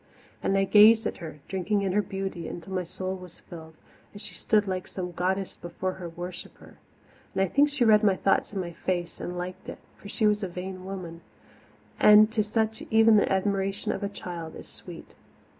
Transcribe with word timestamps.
And 0.41 0.57
I 0.57 0.63
gazed 0.63 1.05
at 1.05 1.17
her, 1.17 1.41
drinking 1.47 1.83
in 1.83 1.91
her 1.91 2.01
beauty 2.01 2.47
until 2.47 2.73
my 2.73 2.83
soul 2.83 3.15
was 3.15 3.39
filled, 3.41 3.75
as 4.15 4.23
she 4.23 4.33
stood 4.33 4.67
like 4.67 4.87
some 4.87 5.11
goddess 5.11 5.55
before 5.55 5.91
her 5.91 6.09
worshipper. 6.09 6.79
I 7.35 7.45
think 7.45 7.69
she 7.69 7.85
read 7.85 8.01
my 8.03 8.15
thought 8.15 8.51
in 8.51 8.59
my 8.59 8.71
face 8.71 9.19
and 9.19 9.37
liked 9.37 9.69
it 9.69 9.77
for 9.97 10.09
she 10.09 10.25
was 10.25 10.41
a 10.41 10.47
vain 10.47 10.85
woman, 10.85 11.21
and 11.99 12.31
to 12.31 12.41
such 12.43 12.81
even 12.89 13.17
the 13.17 13.31
admiration 13.31 13.91
of 13.91 14.01
a 14.01 14.09
child 14.09 14.55
is 14.55 14.67
sweet. 14.67 15.13